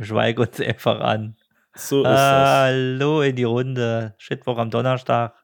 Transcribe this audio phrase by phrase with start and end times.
[0.00, 1.36] Schweig uns einfach an.
[1.74, 2.20] So ist das.
[2.20, 4.14] Hallo in die Runde.
[4.18, 5.34] Shitwoch am Donnerstag.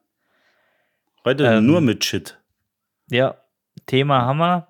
[1.25, 2.37] Heute ähm, nur mit Shit.
[3.09, 3.35] Ja,
[3.85, 4.67] Thema Hammer.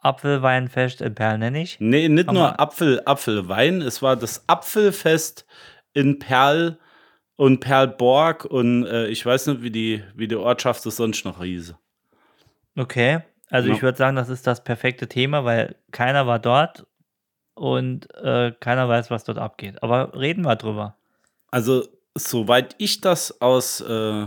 [0.00, 1.76] Apfelweinfest in Perlnennig.
[1.80, 2.38] Nee, nicht Hammer.
[2.40, 3.80] nur Apfel, Apfelwein.
[3.82, 5.46] Es war das Apfelfest
[5.92, 6.78] in Perl
[7.36, 11.42] und Perlborg und äh, ich weiß nicht, wie die, wie die Ortschaft es sonst noch
[11.42, 11.74] hieß.
[12.76, 13.74] Okay, also Ja.
[13.74, 16.86] ich würde sagen, das ist das perfekte Thema, weil keiner war dort
[17.54, 19.82] und äh, keiner weiß, was dort abgeht.
[19.82, 20.96] Aber reden wir drüber.
[21.50, 24.26] Also, soweit ich das aus, äh,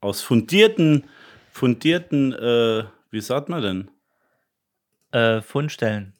[0.00, 1.04] aus fundierten,
[1.52, 3.90] fundierten, äh, wie sagt man denn?
[5.12, 6.14] Äh, Fundstellen.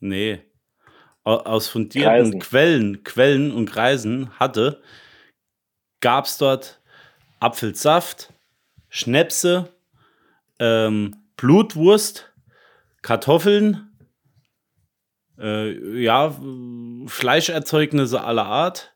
[0.00, 0.40] Nee.
[1.24, 2.38] Au- Aus fundierten Kreisen.
[2.40, 4.82] Quellen, Quellen und Kreisen hatte,
[6.00, 6.80] gab es dort
[7.40, 8.32] Apfelsaft,
[8.90, 9.72] Schnäpse,
[10.58, 12.30] ähm, Blutwurst,
[13.02, 13.85] Kartoffeln,
[15.38, 16.34] äh, ja,
[17.06, 18.94] Fleischerzeugnisse aller Art,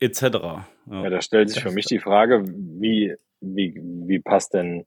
[0.00, 0.22] etc.
[0.22, 1.10] Ja, Ja.
[1.10, 4.84] da stellt sich für mich die Frage, wie, wie, wie passt denn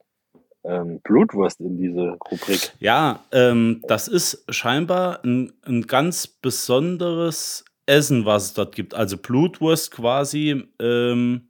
[0.64, 2.72] ähm, Blutwurst in diese Rubrik?
[2.80, 8.94] Ja, ähm, das ist scheinbar ein, ein ganz besonderes Essen, was es dort gibt.
[8.94, 11.48] Also Blutwurst quasi ähm,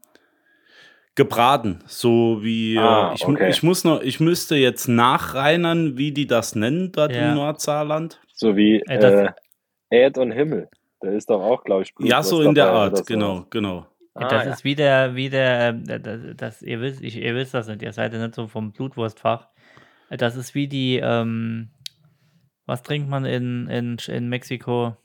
[1.16, 3.50] gebraten, so wie Ah, äh, ich, mu- okay.
[3.50, 7.30] ich muss noch, ich müsste jetzt nachreinern, wie die das nennen dort Ja.
[7.30, 8.20] im Nordsaarland.
[8.34, 9.34] So wie Äh, das-
[9.90, 10.70] Erd und Himmel.
[11.02, 13.04] Da ist doch auch, glaube ich, Ja, Blutwurst so in der Art, oder so.
[13.06, 13.88] genau, genau.
[14.14, 14.52] Ah, das ja.
[14.52, 17.68] ist wie der, wie der, ähm, da- da- das, ihr wisst, ich, ihr wisst das
[17.68, 19.48] nicht, ihr seid ja nicht so vom Blutwurstfach.
[20.10, 21.70] Äh, Das ist wie die, ähm,
[22.66, 24.96] was trinkt man in, in, in Mexiko?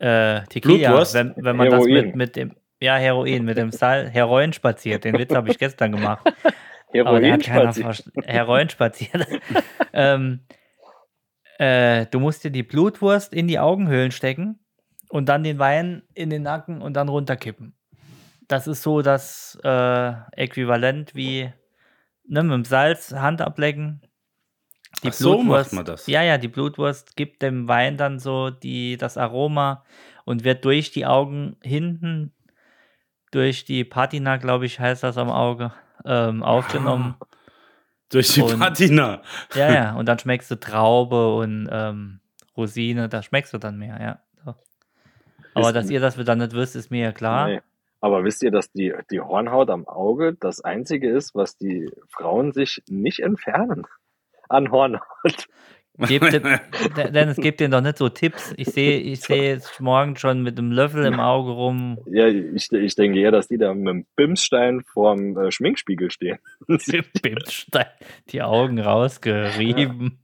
[0.00, 1.14] Äh, Tequila, Blutwurst?
[1.14, 2.06] wenn, wenn man das Heroin.
[2.06, 2.52] mit, mit dem,
[2.84, 5.04] ja, Heroin, mit dem Sal Heroin spaziert.
[5.04, 6.32] Den Witz habe ich gestern gemacht.
[6.92, 8.04] Heroin spaziert.
[8.24, 9.26] Heroin spaziert.
[9.92, 10.40] ähm,
[11.58, 14.60] äh, du musst dir die Blutwurst in die Augenhöhlen stecken
[15.08, 17.74] und dann den Wein in den Nacken und dann runterkippen.
[18.48, 21.50] Das ist so das äh, Äquivalent wie
[22.28, 24.02] ne, mit dem Salz Hand ablecken.
[25.02, 26.06] Die Ach so macht man das.
[26.06, 29.84] Ja, ja, die Blutwurst gibt dem Wein dann so die, das Aroma
[30.24, 32.32] und wird durch die Augen hinten,
[33.34, 35.72] durch die Patina, glaube ich, heißt das am Auge,
[36.04, 37.16] ähm, aufgenommen.
[38.10, 39.22] Durch die Und- Patina.
[39.54, 42.20] Ja, ja, und dann schmeckst du Traube und ähm,
[42.56, 44.20] Rosine, da schmeckst du dann mehr, ja.
[44.44, 44.54] So.
[45.54, 47.48] Aber Ist- dass ihr das dann nicht wisst, ist mir ja klar.
[47.48, 47.60] Nee.
[48.00, 52.52] Aber wisst ihr, dass die, die Hornhaut am Auge das einzige ist, was die Frauen
[52.52, 53.86] sich nicht entfernen?
[54.50, 55.48] An Hornhaut.
[55.96, 56.32] Gebt
[57.14, 58.52] Dennis, gebt denen doch nicht so Tipps.
[58.56, 61.98] Ich sehe ich sehe jetzt morgen schon mit einem Löffel im Auge rum.
[62.06, 66.38] Ja, ich, ich denke eher, dass die da mit dem Bimsstein vorm äh, Schminkspiegel stehen.
[67.22, 67.86] Bimsstein,
[68.30, 70.18] die Augen rausgerieben.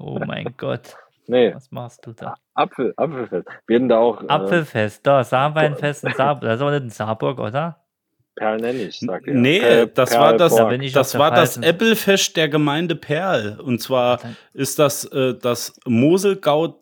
[0.00, 0.96] Oh mein Gott,
[1.28, 2.34] nee, was machst du da?
[2.54, 3.48] Apfel, Apfelfest.
[3.68, 6.42] Werden da auch äh, Apfelfest, da, Saarweinfest in Saarburg.
[6.42, 7.83] Das ist aber nicht in Saarburg, oder?
[8.36, 9.34] Perlnennig, sagt er.
[9.34, 13.60] Nee, Perl- das war das, Da ich das der war das Äppelfest der Gemeinde Perl.
[13.60, 14.18] Und zwar
[14.52, 16.80] ist das äh, das Moselgau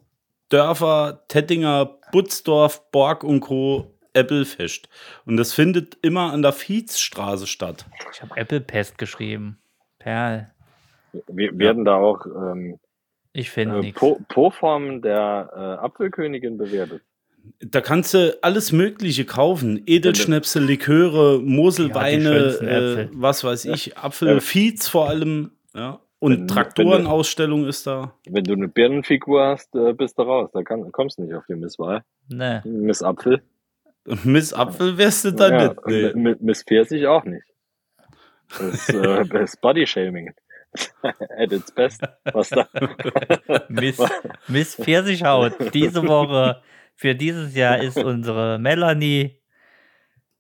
[0.49, 3.89] Dörfer Tettinger Butzdorf Borg und Co.
[4.15, 4.89] Äppelfest.
[5.25, 7.87] Und das findet immer an der Viehsstraße statt.
[8.13, 9.59] Ich habe Äppelpest geschrieben.
[9.99, 10.51] Perl.
[11.29, 12.79] Wir, werden da auch ähm,
[13.33, 13.99] Ich finde äh, nichts.
[14.01, 17.03] Po- Po-Formen der äh, Apfelkönigin bewertet.
[17.61, 19.83] Da kannst du alles Mögliche kaufen.
[19.87, 22.31] Edelschnäpse, Liköre, Moselweine,
[22.61, 24.41] äh, was weiß ich, Apfel, Ja.
[24.41, 25.53] Fietz vor allem.
[25.75, 26.01] Ja.
[26.19, 28.15] Und Traktorenausstellung ist da.
[28.29, 30.51] Wenn du eine Birnenfigur hast, äh, bist du raus.
[30.53, 32.05] Da kann, kommst du nicht auf die Misswahl.
[32.29, 32.63] Ne.
[32.65, 33.43] Miss Apfel.
[34.23, 36.15] Miss Apfel wärst du dann ja, nicht.
[36.15, 36.37] Nee.
[36.41, 37.45] Miss Pfirsich auch nicht.
[38.51, 40.33] Das ist, äh, das ist Body-Shaming.
[41.03, 42.03] At its best.
[42.33, 42.69] Was da?
[43.69, 44.01] Miss,
[44.49, 45.75] Miss Pfirsichhaut.
[45.75, 46.63] Diese Woche
[46.95, 49.41] für dieses Jahr ist unsere Melanie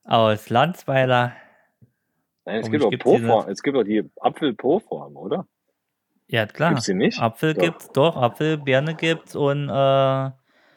[0.04, 1.32] aus Landsweiler.
[2.44, 3.48] Nein, es gibt auch Po-Form.
[3.48, 5.46] Es gibt auch die Apfel-Po-Form, oder?
[6.26, 6.70] Ja, klar.
[6.70, 7.20] Gibt's die nicht?
[7.20, 7.62] Apfel Doch.
[7.62, 10.30] gibt's, doch, Apfel, Birne gibt's und äh,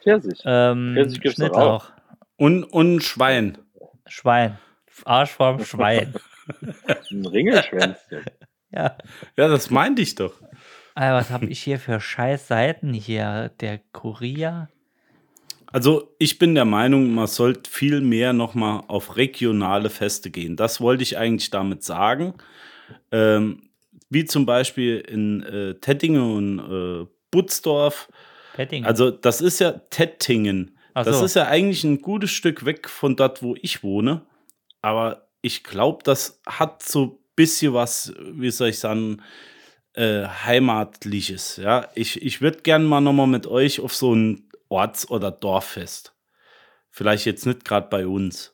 [0.03, 0.41] Pfirsich.
[0.45, 1.91] ähm, Pfirsich gibt's doch Schnittlauch.
[2.37, 3.57] Und, und Schwein.
[4.05, 4.57] Schwein.
[5.05, 6.13] Arsch vom Schwein.
[7.11, 8.25] Ein Ringelschwänzchen.
[8.71, 8.97] ja.
[9.37, 10.33] Ja, das meinte ich doch.
[10.93, 13.51] Alter, was habe ich hier für scheiß Seiten hier?
[13.61, 14.69] Der Kurier.
[15.75, 20.55] Also ich bin der Meinung, man sollte viel mehr nochmal auf regionale Feste gehen.
[20.55, 22.33] Das wollte ich eigentlich damit sagen.
[23.11, 23.63] Ähm,
[24.09, 28.07] wie zum Beispiel in äh, Tettingen und äh, Butzdorf.
[28.53, 28.85] Petting.
[28.85, 30.77] Also das ist ja Tettingen.
[30.93, 31.25] Ach Das so.
[31.25, 34.21] ist ja eigentlich ein gutes Stück weg von dort, wo ich wohne.
[34.81, 39.21] Aber ich glaube, das hat so ein bisschen was, wie soll ich sagen,
[39.91, 41.57] äh, Heimatliches.
[41.57, 46.13] Ja, ich, ich würde gerne mal nochmal mit euch auf so einen Orts- oder Dorffest.
[46.91, 48.53] Vielleicht jetzt nicht gerade bei uns.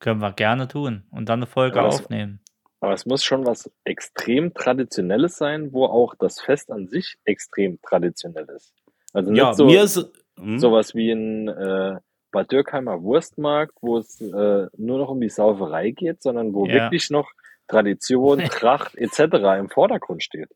[0.00, 2.40] Können wir gerne tun und dann eine Folge Aber aufnehmen.
[2.80, 7.80] Aber es muss schon was extrem Traditionelles sein, wo auch das Fest an sich extrem
[7.80, 8.74] traditionell ist.
[9.12, 10.10] Also nicht Ja, so, mir ist.
[10.38, 10.58] Hm?
[10.58, 11.96] sowas wie ein äh,
[12.32, 16.74] Bad Dürkheimer Wurstmarkt, wo es äh, nur noch um die Sauferei geht, sondern wo Ja.
[16.74, 17.30] wirklich noch
[17.68, 19.20] Tradition, Tracht etc.
[19.58, 20.50] im Vordergrund steht.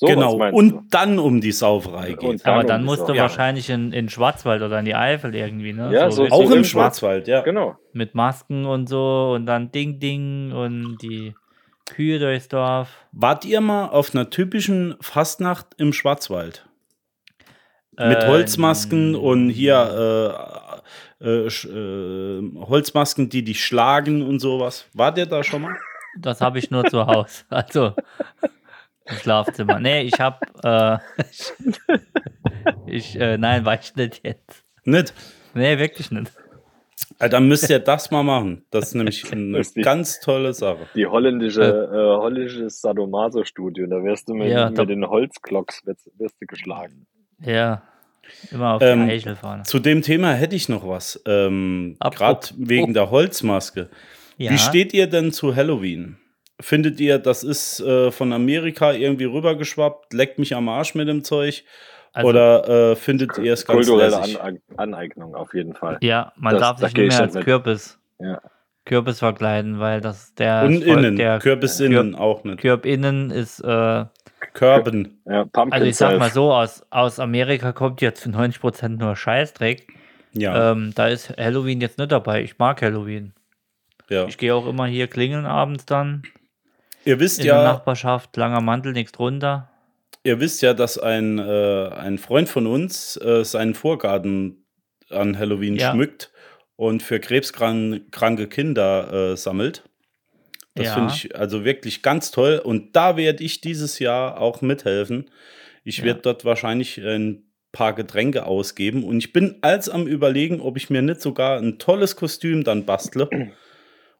[0.00, 0.82] So genau, und du?
[0.90, 2.22] dann um die Sauferei geht.
[2.22, 4.94] Und Aber Dann dann um musst du Sau- wahrscheinlich in, in Schwarzwald oder in die
[4.94, 5.92] Eifel irgendwie, ne?
[5.92, 6.64] Ja, so- richtig Auch im.
[6.64, 7.40] Schwarzwald, ja.
[7.40, 7.76] Genau.
[7.92, 11.34] Mit Masken und so und dann Ding Ding und die
[11.86, 12.90] Kühe durchs Dorf.
[13.12, 16.64] Wart ihr mal auf einer typischen Fastnacht im Schwarzwald?
[17.98, 20.80] Mit Äh, Holzmasken und hier
[21.20, 24.86] äh, äh, äh, Holzmasken, die dich schlagen und sowas.
[24.94, 25.76] Wart ihr da schon mal?
[26.20, 27.44] Das habe ich nur zu Hause.
[27.48, 27.94] Also
[29.10, 29.78] im Schlafzimmer.
[29.80, 30.38] Nee, ich habe.
[30.62, 30.98] Äh,
[32.86, 34.64] ich, äh, nein, war ich nicht jetzt.
[34.84, 35.12] Nicht?
[35.54, 36.32] Nee, wirklich nicht.
[37.18, 38.64] Äh, Dann müsst ihr das mal machen.
[38.70, 40.86] Das ist nämlich eine ist die- ganz tolle Sache.
[40.94, 46.36] Die holländische, äh, holländische Sadomaso-Studio, da wirst du mit, Ja, mit den Holzklocks wirst, wirst
[46.40, 47.06] du geschlagen.
[47.40, 47.82] Ja.
[48.50, 49.64] Immer auf Ähm, die Eichel fahren.
[49.64, 51.20] Zu dem Thema hätte ich noch was.
[51.26, 53.88] Ähm, Gerade wegen der Holzmaske.
[54.36, 54.50] Ja.
[54.52, 56.18] Wie steht ihr denn zu Halloween?
[56.60, 61.22] Findet ihr, das ist äh, von Amerika irgendwie rübergeschwappt, leckt mich am Arsch mit dem
[61.24, 61.64] Zeug?
[62.12, 64.40] Also- Oder äh, findet ihr es ganz Kulturelle?
[64.40, 65.98] An Aneignung auf jeden Fall.
[66.00, 67.44] Ja, man Das- darf da sich nicht ich mehr als mit.
[67.44, 68.40] Kürbis, Ja.
[68.86, 72.58] Kürbis verkleiden, weil das der Und Volk- innen, der Kürbis innen auch nicht.
[72.58, 74.04] Kürb innen ist, äh,
[74.54, 75.20] Körben.
[75.26, 79.86] Ja, also ich sag mal so, aus, aus Amerika kommt ja zu 90% nur Scheißdreck.
[80.32, 82.42] Ja, Ähm, da ist Halloween jetzt nicht dabei.
[82.42, 83.32] Ich mag Halloween.
[84.08, 84.26] ja.
[84.26, 86.22] Ich gehe auch immer hier klingeln abends dann
[87.08, 89.70] Ihr wisst in der ja, Nachbarschaft, langer Mantel, nichts drunter.
[90.24, 94.66] ihr wisst ja, dass ein, äh, ein Freund von uns äh, seinen Vorgarten
[95.08, 95.92] an Halloween Ja.
[95.92, 96.30] schmückt
[96.76, 99.84] und für krebskranke Kinder äh, sammelt.
[100.74, 100.94] Das Ja.
[100.94, 102.60] finde ich also wirklich ganz toll.
[102.62, 105.30] Und da werde ich dieses Jahr auch mithelfen.
[105.84, 106.04] Ich Ja.
[106.04, 109.02] werde dort wahrscheinlich ein paar Getränke ausgeben.
[109.02, 112.84] Und ich bin als am überlegen, ob ich mir nicht sogar ein tolles Kostüm dann
[112.84, 113.30] bastle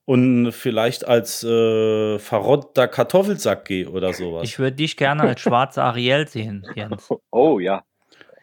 [0.08, 4.44] und vielleicht als äh, verrotter Kartoffelsack gehe oder sowas.
[4.44, 7.10] Ich würde dich gerne als schwarze Ariel sehen, Jens.
[7.30, 7.84] Oh ja,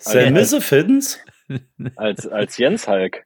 [0.06, 1.20] als- Missefins?
[1.96, 3.26] als, als Jens Hulk.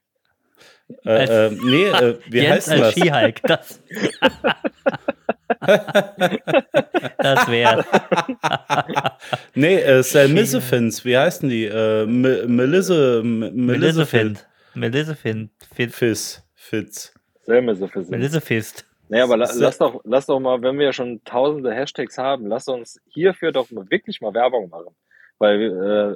[1.04, 3.04] Äh, äh, nee, äh, wie Jens heißt denn als das?
[3.04, 3.82] Skihulk, das.
[7.18, 7.84] das wäre
[9.54, 11.66] Nee, äh, Sir Missefins, wie heißen die?
[11.66, 14.48] Äh, Melissa, Melissa Melissefind.
[14.74, 15.50] Melissefind.
[15.74, 16.42] Fit- Fizz.
[16.54, 17.12] Fitz.
[17.44, 18.10] Für sind.
[18.10, 18.86] Melissefist.
[19.08, 22.46] Nee, aber la, Se- lass, doch, lass doch mal, wenn wir schon tausende Hashtags haben,
[22.46, 24.94] lass uns hierfür doch mal wirklich mal Werbung machen.
[25.38, 25.62] Weil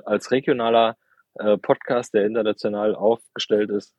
[0.05, 0.97] äh, als regionaler
[1.39, 3.95] äh, Podcast, der international aufgestellt ist,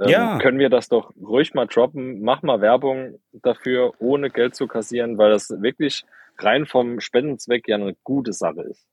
[0.00, 0.38] ähm, Ja.
[0.38, 2.22] können wir das doch ruhig mal droppen.
[2.22, 6.04] Mach mal Werbung dafür, ohne Geld zu kassieren, weil das wirklich
[6.38, 8.84] rein vom Spendenzweck ja eine gute Sache ist.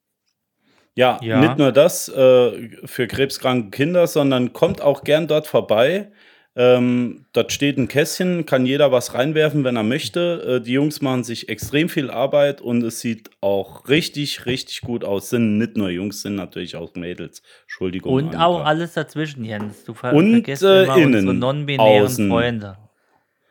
[0.95, 1.39] Ja, Ja.
[1.39, 6.11] nicht nur das äh, für krebskranke Kinder, sondern kommt auch gern dort vorbei.
[6.59, 10.55] Ähm, dort steht ein Kästchen, kann jeder was reinwerfen, wenn er möchte.
[10.57, 15.03] Äh, die Jungs machen sich extrem viel Arbeit und es sieht auch richtig, richtig gut
[15.05, 15.29] aus.
[15.29, 17.43] Sind nicht nur Jungs, sind natürlich auch Mädels.
[17.63, 18.11] Entschuldigung.
[18.11, 18.45] Und Annika.
[18.45, 19.83] auch alles dazwischen, Jens.
[19.83, 22.27] Du ver Und, vergisst äh, immer innen, unsere non-binären außen.
[22.29, 22.77] Freunde.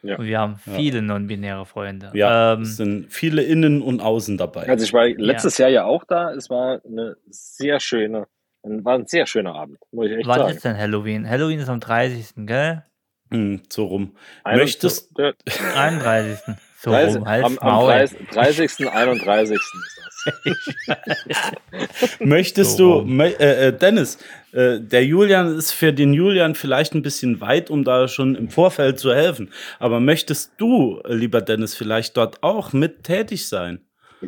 [0.02, 0.16] Ja.
[0.18, 2.10] Und wir haben viele non-binäre Freunde.
[2.14, 4.68] Ja, ähm, es sind viele Innen und Außen dabei.
[4.68, 6.32] Also ich war letztes Jahr ja auch da.
[6.32, 8.26] Es war eine sehr schöne,
[8.64, 10.50] ein- war ein sehr schöner Abend, muss ich echt wann sagen.
[10.56, 11.28] ist denn Halloween?
[11.28, 12.82] Halloween ist am 30., gell?
[13.30, 14.16] Hm, so rum.
[14.44, 15.34] Ein- Möchtest, der-
[15.74, 16.38] 31.
[16.78, 17.88] So 30, rum, halt am, am Maul.
[17.90, 18.88] 30, 30.
[18.88, 19.56] 31.
[19.56, 19.62] ist
[19.96, 20.06] das.
[22.20, 24.18] möchtest So du, äh, äh, Dennis,
[24.52, 28.48] äh, der Julian ist für den Julian vielleicht ein bisschen weit, um da schon im
[28.48, 29.52] Vorfeld zu helfen.
[29.78, 33.80] Aber möchtest du, lieber Dennis, vielleicht dort auch mit tätig sein?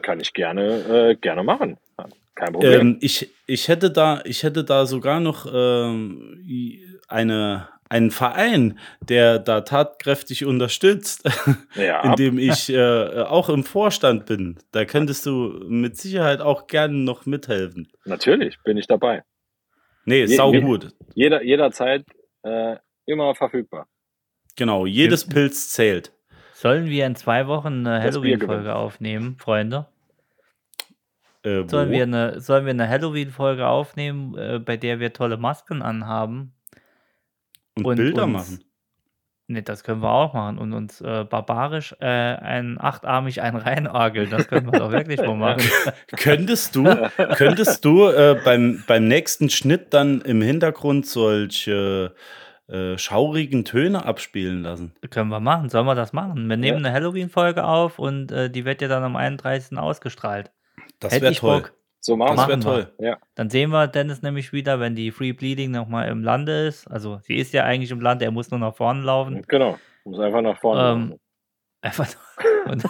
[0.03, 1.79] Kann ich gerne, äh, gerne machen.
[2.35, 2.81] Kein Problem.
[2.81, 6.45] Ähm, ich, ich, hätte da, ich hätte da sogar noch ähm,
[7.09, 11.25] eine, einen Verein, der da tatkräftig unterstützt,
[11.75, 14.59] ja, in dem ich äh, auch im Vorstand bin.
[14.73, 17.89] Da könntest du mit Sicherheit auch gerne noch mithelfen.
[18.05, 19.23] natürlich bin ich dabei.
[20.05, 20.89] Nee, Je- sau gut.
[21.15, 22.05] Jeder, jederzeit
[22.43, 22.77] äh,
[23.07, 23.87] immer verfügbar.
[24.57, 26.13] Genau, jedes Pilz zählt.
[26.53, 29.87] Sollen wir in zwei Wochen eine Halloween-Folge aufnehmen, Freunde?
[31.45, 31.63] Äh?
[31.69, 36.53] Sollen wir eine, sollen wir eine Halloween-Folge aufnehmen, äh, bei der wir tolle Masken anhaben?
[37.79, 38.65] Und, und Bilder uns- machen.
[39.51, 44.29] Ne, das können wir auch machen und uns äh, barbarisch äh, ein achtarmig ein reinorgeln.
[44.29, 45.63] Das können wir doch wirklich mal machen.
[46.19, 46.85] Könntest du,
[47.35, 52.15] könntest du äh, beim, beim nächsten Schnitt dann im Hintergrund solche
[52.69, 54.93] äh, schaurigen Töne abspielen lassen?
[55.09, 55.71] Können wir machen.
[55.71, 56.47] Sollen wir das machen?
[56.47, 59.79] Wir nehmen eine Halloween-Folge auf und äh, die wird ja dann am 31.
[59.79, 60.51] ausgestrahlt.
[61.01, 61.63] Das wäre ich toll.
[61.63, 61.73] Bock.
[62.01, 62.71] So machen Das Machen wir.
[62.71, 62.93] toll.
[62.99, 63.19] Ja.
[63.35, 66.87] Dann sehen wir Dennis nämlich wieder, wenn die Free Bleeding nochmal im Lande ist.
[66.87, 69.43] Also sie ist ja eigentlich im Lande, er muss nur nach vorne laufen.
[69.49, 69.77] Genau.
[70.05, 70.81] Muss einfach nach vorne.
[70.81, 71.21] Ähm, laufen.
[71.81, 72.19] Einfach nur-
[72.73, 72.85] und,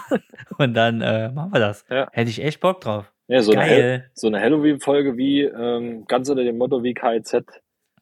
[0.59, 1.85] und dann äh, machen wir das.
[1.91, 2.09] Ja.
[2.13, 3.11] Hätte ich echt Bock drauf.
[3.29, 4.11] ja, so, eine, Geil.
[4.15, 7.45] so eine Halloween-Folge wie ähm, ganz unter dem Motto wie KZ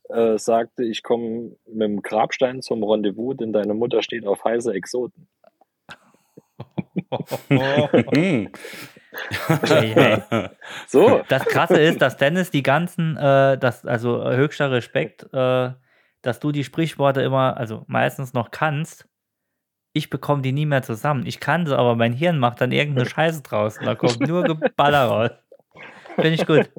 [0.09, 4.73] äh, sagte, ich komme mit dem Grabstein zum Rendezvous, denn deine Mutter steht auf heiße
[4.73, 5.29] Exoten.
[9.63, 10.49] Hey, hey.
[10.87, 15.71] So, Das Krasse ist, dass Dennis die ganzen, äh, das, also äh, höchster Respekt, äh,
[16.23, 19.07] dass du die Sprichworte immer, also meistens noch kannst.
[19.93, 21.25] Ich bekomme die nie mehr zusammen.
[21.27, 23.79] Ich kann sie, aber mein Hirn macht dann irgendeine Scheiße draus.
[23.83, 25.31] Da kommt nur Geballer raus.
[26.17, 26.71] Finde ich gut.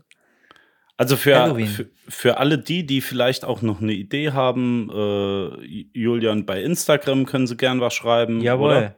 [0.97, 6.47] Also für, für, für alle die, die vielleicht auch noch eine Idee haben, äh, Julian,
[6.47, 8.41] bei Instagram können sie gern was schreiben.
[8.41, 8.69] Jawohl.
[8.71, 8.95] Oder?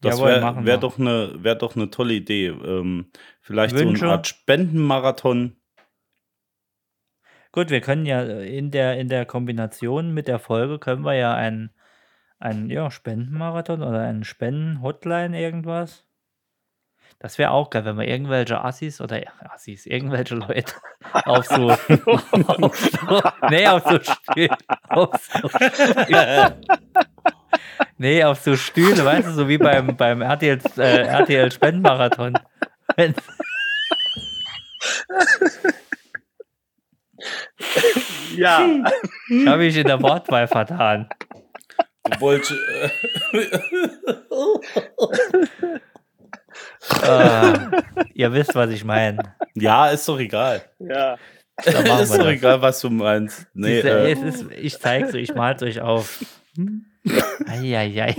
[0.00, 2.48] Das wäre wär doch, eine, wär doch eine tolle Idee.
[2.48, 3.10] Ähm,
[3.40, 4.04] vielleicht so Wünsche?
[4.04, 5.56] eine Art Spendenmarathon.
[7.52, 11.14] Gut, wir können ja äh, in der, in der Kombination mit der Folge können wir
[11.14, 11.70] ja einen,
[12.38, 16.04] einen ja, Spendenmarathon oder einen Spenden-Hotline irgendwas.
[17.18, 20.74] Das wäre auch geil, wenn wir irgendwelche Assis oder ja, Assis, irgendwelche Leute
[21.24, 24.56] auf so, auf so nee, auf so Stühle,
[24.90, 25.48] auf so.
[27.98, 32.34] Nee, auf so Stühle, weißt du, so wie beim, beim RTL, äh, RTL Spendenmarathon.
[38.36, 38.66] Ja.
[39.46, 41.08] habe ich in der Wortwahl vertan.
[42.18, 42.54] Wollte,
[43.32, 43.46] äh,
[47.02, 47.70] Ah,
[48.14, 49.34] ihr wisst, was ich meine.
[49.54, 50.62] ja, ist doch egal.
[50.78, 51.16] ja.
[51.64, 52.18] Ist doch das.
[52.18, 53.46] egal, was du meinst.
[53.54, 56.22] Nee, Diese, äh, es ist, ich zeig's euch, ich mal's euch auf.
[57.46, 58.14] Eieiei.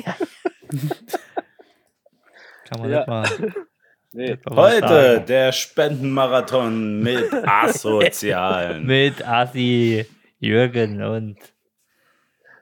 [2.69, 2.97] Kann man Ja.
[2.99, 3.25] nicht mal.
[4.13, 4.37] Nee.
[4.49, 5.25] heute sagen.
[5.27, 8.85] der Spendenmarathon mit Asozialen.
[8.85, 10.05] Mit Assi,
[10.39, 11.37] Jürgen und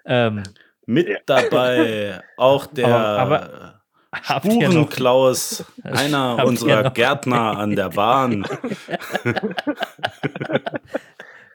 [0.05, 0.43] ähm,
[0.85, 3.81] Mit dabei auch der Aber-
[4.21, 8.43] Spurenklaus, einer unserer Gärtner an der Bahn.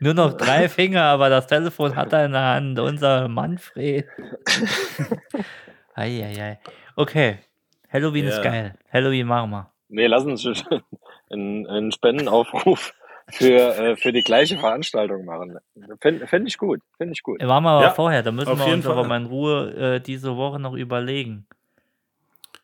[0.01, 2.79] nur noch drei Finger, aber das Telefon hat er in der Hand.
[2.79, 4.07] Unser Manfred.
[5.95, 6.59] Eieiei.
[6.97, 7.39] Okay.
[7.93, 8.43] Halloween ist Ja.
[8.43, 8.75] geil.
[8.93, 9.73] Halloween machen wir.
[9.89, 10.45] Nee, lass uns
[11.31, 12.93] einen, einen Spendenaufruf
[13.31, 15.59] für, äh, für die gleiche Veranstaltung machen.
[16.01, 16.81] Fände fänd ich gut.
[16.97, 17.43] Fände ich gut.
[17.43, 18.23] Machen wir aber Ja, vorher.
[18.23, 19.09] Da müssen auf wir uns aber Fall.
[19.09, 21.47] mal in Ruhe äh, diese Woche noch überlegen.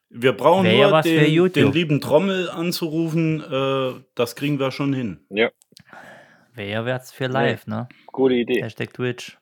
[0.09, 3.43] Wir brauchen Wär ja nur was für den, den lieben Trommel anzurufen.
[3.43, 5.21] Äh, das kriegen wir schon hin.
[5.31, 5.51] Ja,
[6.57, 7.87] Wer wär's für live, ne?
[8.07, 8.63] gute Idee.
[8.63, 9.37] Hashtag Twitch.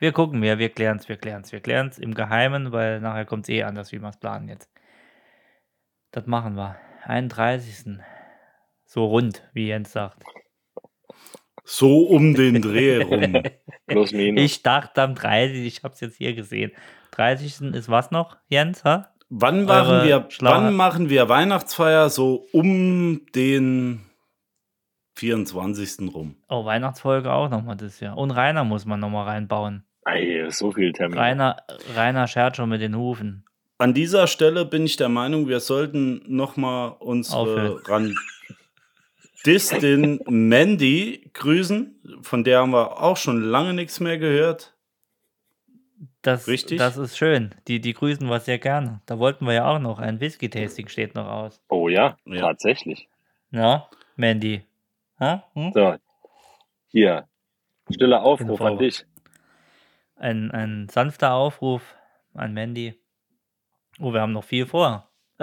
[0.00, 3.62] Wir gucken, wir, wir klären's, wir klären's, wir klären's im Geheimen, weil nachher kommt's eh
[3.62, 4.68] anders, wie wir es planen jetzt.
[6.10, 6.74] Das machen wir.
[7.04, 8.00] 31.
[8.84, 10.24] So rund, wie Jens sagt.
[11.62, 13.40] So um den Dreh rum.
[13.86, 14.42] Plus minus.
[14.42, 15.64] Ich dachte am 30.
[15.64, 16.72] Ich hab's jetzt hier gesehen.
[17.12, 17.72] 30.
[17.72, 18.82] ist was noch, Jens?
[18.82, 19.14] Ha?
[19.28, 22.10] Wann machen, wir, wann machen wir Weihnachtsfeier?
[22.10, 24.02] So um den
[25.22, 26.12] 24.
[26.12, 26.34] rum.
[26.48, 28.18] Oh, Weihnachtsfolge auch nochmal das Jahr.
[28.18, 29.84] Und Rainer muss man nochmal reinbauen.
[30.04, 31.16] Ey, so viel Termin.
[31.16, 31.58] Rainer,
[31.94, 33.44] Rainer schert schon mit den Hufen.
[33.78, 37.80] An dieser Stelle bin ich der Meinung, wir sollten noch mal unsere.
[39.44, 42.18] Randistin Mandy grüßen.
[42.22, 44.74] Von der haben wir auch schon lange nichts mehr gehört.
[46.22, 46.78] Das, Richtig?
[46.78, 47.54] das ist schön.
[47.68, 49.00] Die, die grüßen wir sehr gerne.
[49.06, 50.00] Da wollten wir ja auch noch.
[50.00, 51.60] Ein Whisky-Tasting steht noch aus.
[51.68, 52.40] Oh ja, Ja.
[52.40, 53.08] tatsächlich.
[53.52, 54.62] Ja, Mandy.
[55.54, 55.72] Hm?
[55.74, 55.94] So,
[56.88, 57.28] hier.
[57.90, 59.04] Stiller Aufruf an dich.
[60.16, 61.82] Ein, ein sanfter Aufruf
[62.34, 63.00] an Mandy.
[64.00, 65.08] Oh, wir haben noch viel vor.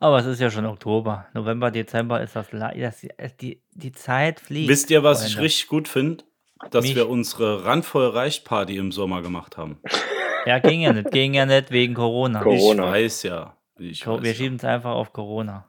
[0.00, 1.26] Aber es ist ja schon Oktober.
[1.34, 3.06] November, Dezember ist das, la- das
[3.40, 4.68] die, die Zeit fliegt.
[4.68, 5.44] Wisst ihr, was ich Freunde.
[5.44, 6.24] richtig gut finde?
[6.70, 6.94] Dass Mich.
[6.96, 9.80] wir unsere Randvoll reicht Party im Sommer gemacht haben.
[10.44, 11.10] Ja, ging ja nicht.
[11.10, 12.42] Ging ja nicht wegen Corona.
[12.42, 12.86] Corona.
[12.86, 13.56] Ich weiß ja.
[13.78, 14.36] Ich weiß wir ja.
[14.36, 15.66] schieben es einfach auf Corona.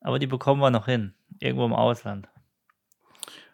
[0.00, 1.14] Aber die bekommen wir noch hin.
[1.42, 2.28] Irgendwo im Ausland.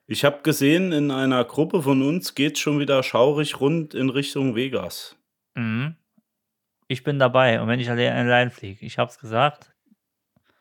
[0.06, 4.54] Ich habe gesehen, in einer Gruppe von uns geht schon wieder schaurig rund in Richtung
[4.54, 5.16] Vegas.
[5.54, 5.96] Mhm.
[6.86, 7.60] Ich bin dabei.
[7.60, 9.72] Und wenn ich allein, allein fliege, ich hab's gesagt.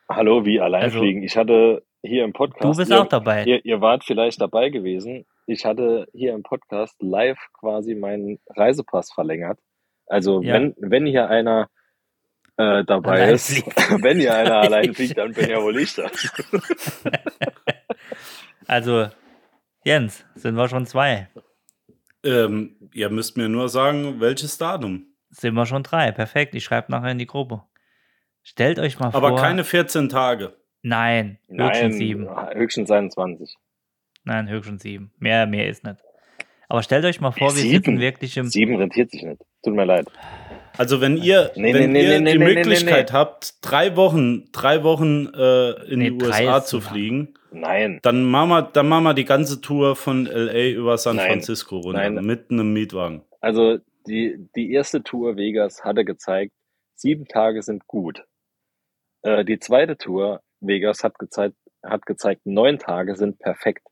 [0.08, 1.22] Hallo, wie allein Also- fliegen.
[1.22, 2.64] Ich hatte hier im Podcast.
[2.64, 3.44] Du bist ihr, auch dabei.
[3.44, 5.26] Ihr, ihr wart vielleicht dabei gewesen.
[5.46, 9.58] ich hatte hier im Podcast live quasi meinen Reisepass verlängert.
[10.06, 10.54] Also Ja.
[10.54, 11.68] wenn, wenn hier einer
[12.58, 13.76] äh, dabei Allein ist, fliegt.
[14.02, 16.10] wenn hier einer allein fliegt, dann bin ja wohl ich das.
[18.66, 19.08] Also,
[19.82, 21.28] Jens, sind wir schon zwei.
[22.22, 25.06] Ähm, ihr müsst mir nur sagen, welches Datum.
[25.30, 26.12] Sind wir schon drei.
[26.12, 26.54] Perfekt.
[26.54, 27.62] Ich schreibe nachher in die Gruppe.
[28.42, 29.38] Stellt euch mal Aber vor.
[29.38, 30.54] keine 14 Tage.
[30.82, 32.28] Nein, höchstens Nein, sieben.
[32.54, 33.56] höchstens 21.
[34.24, 35.12] Nein, höchstens sieben.
[35.18, 36.02] Mehr, mehr ist nicht.
[36.68, 37.74] Aber stellt euch mal vor, wir Sieben?
[37.84, 38.46] sitzen wirklich im.
[38.48, 39.40] Sieben rentiert sich nicht.
[39.64, 40.06] Tut mir leid.
[40.76, 44.50] Also wenn ihr, Nee, wenn nee, ihr nee, die nee, nee, Möglichkeit habt, drei Wochen,
[44.52, 47.98] drei Wochen äh, in Nee, die USA zu fliegen, Nein.
[48.02, 51.30] dann machen, wir, dann machen wir die ganze Tour von LA über San Nein.
[51.30, 52.24] Francisco runter Nein.
[52.24, 53.22] mit einem Mietwagen.
[53.40, 56.52] Also die, die erste Tour Vegas hatte gezeigt,
[56.94, 58.24] sieben Tage sind gut.
[59.22, 63.86] Äh, die zweite Tour Vegas hat gezeigt, hat gezeigt, neun Tage sind perfekt.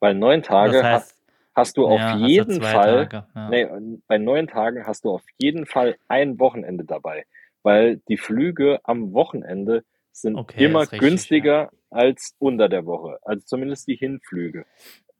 [0.00, 1.17] Weil neun Tage das heißt,
[1.58, 3.48] hast du auf ja, hast du jeden Fall, Tage, ja.
[3.50, 7.24] nee, bei neun Tagen hast du auf jeden Fall ein Wochenende dabei.
[7.62, 13.18] Weil die Flüge am Wochenende sind Okay, immer richtig, günstiger als unter der Woche.
[13.22, 14.64] Also zumindest die Hinflüge.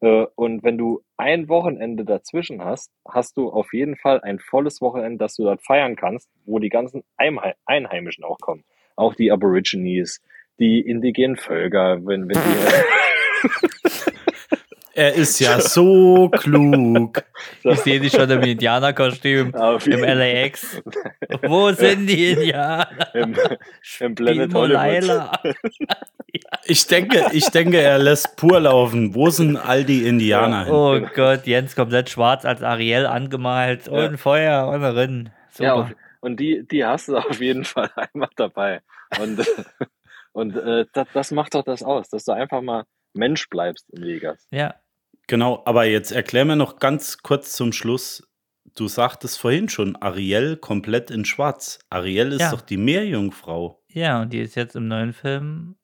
[0.01, 4.81] Äh, Und wenn du ein Wochenende dazwischen hast, hast du auf jeden Fall ein volles
[4.81, 8.65] Wochenende, das du dort feiern kannst, wo die ganzen Einhei- Einheimischen auch kommen.
[8.97, 10.21] Auch die Aborigines,
[10.61, 12.59] die indigenen Völker, wenn, wenn die,
[14.99, 17.23] Er ist ja so klug.
[17.63, 20.83] Ich sehe dich schon im Indianerkostüm Auf im LAX.
[21.43, 23.15] Wo sind die Indianer?
[23.15, 23.37] im,
[24.01, 25.31] im Planet Hollywood.
[26.65, 29.15] Ich denke, ich denke, er lässt pur laufen.
[29.15, 30.75] Wo sind all die Indianer hin?
[30.75, 33.93] Oh Gott, Jens komplett schwarz als Ariel angemalt Ja.
[33.93, 35.31] und Feuer und.
[35.51, 35.65] Super.
[35.65, 35.91] Ja,
[36.21, 38.81] und die, die hast du auf jeden Fall einmal dabei.
[39.21, 39.41] Und,
[40.33, 44.03] und äh, das, das macht doch das aus, dass du einfach mal Mensch bleibst in
[44.05, 44.47] Vegas.
[44.51, 44.75] ja.
[45.29, 48.27] Genau, aber jetzt erklär mir noch ganz kurz zum Schluss.
[48.75, 51.79] Du sagtest vorhin schon, Ariel komplett in Schwarz.
[51.91, 52.51] Ariel ist Ja.
[52.51, 53.83] doch die Meerjungfrau.
[53.89, 55.77] Ja, und die ist jetzt im neuen Film.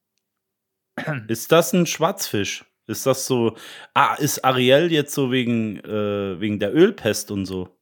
[1.29, 2.65] Ist das ein Schwarzfisch?
[2.87, 3.57] Ist das so?
[3.95, 7.77] Ah, ist Ariel jetzt so wegen, äh, wegen der Ölpest und so?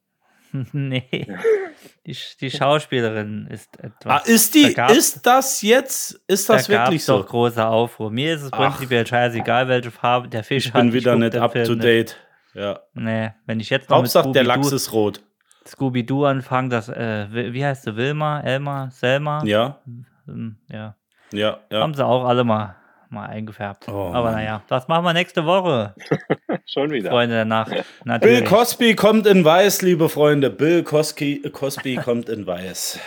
[0.72, 1.08] nee.
[2.06, 4.06] Die, die Schauspielerin ist etwas.
[4.06, 7.18] Ah, ist die, Da ist das jetzt, ist das da wirklich so?
[7.18, 8.10] doch großer Aufruhr.
[8.10, 10.82] Mir ist es prinzipiell scheißegal, welche Farbe der Fisch Ich hat.
[10.82, 11.82] bin wieder nicht up to nicht.
[11.84, 12.16] date.
[12.54, 12.80] Ja.
[12.94, 15.22] Nee, wenn ich jetzt noch Hauptsache, der Lachs Scooby-Doo ist rot.
[15.66, 19.42] Scooby anfange, das, äh, wie heißt sie, Wilma, Elma, Selma?
[19.44, 19.78] Ja,
[20.26, 20.96] Hm, ja.
[21.32, 21.80] ja, ja.
[21.80, 22.76] Haben sie auch alle mal,
[23.08, 23.88] mal eingefärbt.
[23.88, 24.34] Oh, Aber Mann.
[24.34, 25.94] naja, das machen wir nächste Woche,
[26.66, 27.10] Schon wieder.
[27.10, 27.70] Freunde der Nacht.
[27.72, 28.44] Bill Natürlich.
[28.44, 30.50] Cosby kommt in weiß, liebe Freunde.
[30.50, 32.98] Bill Cosby, Cosby kommt in weiß.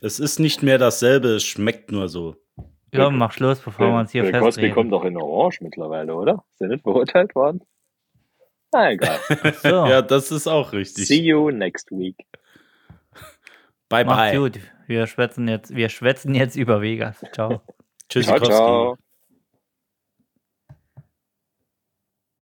[0.00, 2.36] Es ist nicht mehr dasselbe, es schmeckt nur so.
[2.94, 6.44] Komm, mach Schluss, bevor wir uns hier Bill Cosby kommt doch in Orange mittlerweile, oder?
[6.52, 7.60] Ist er nicht verurteilt worden?
[8.72, 9.18] Na egal.
[9.62, 11.06] So, Ja, das ist auch richtig.
[11.06, 12.16] See you next week.
[13.88, 14.38] Bye, macht's bye.
[14.38, 14.60] gut.
[14.86, 17.22] Wir schwätzen jetzt, wir schwätzen jetzt über Vegas.
[17.32, 17.62] Ciao.
[18.08, 18.98] Tschüss, Ciao, ciao.